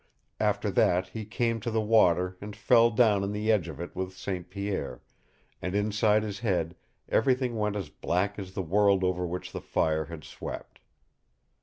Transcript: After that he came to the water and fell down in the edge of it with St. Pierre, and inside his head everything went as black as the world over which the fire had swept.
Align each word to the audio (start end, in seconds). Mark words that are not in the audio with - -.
After 0.39 0.71
that 0.71 1.09
he 1.09 1.25
came 1.25 1.59
to 1.59 1.69
the 1.69 1.79
water 1.79 2.35
and 2.41 2.55
fell 2.55 2.89
down 2.89 3.23
in 3.23 3.31
the 3.33 3.51
edge 3.51 3.67
of 3.67 3.79
it 3.79 3.95
with 3.95 4.17
St. 4.17 4.49
Pierre, 4.49 5.03
and 5.61 5.75
inside 5.75 6.23
his 6.23 6.39
head 6.39 6.75
everything 7.07 7.55
went 7.55 7.75
as 7.75 7.89
black 7.89 8.39
as 8.39 8.53
the 8.53 8.63
world 8.63 9.03
over 9.03 9.27
which 9.27 9.51
the 9.51 9.61
fire 9.61 10.05
had 10.05 10.23
swept. 10.23 10.79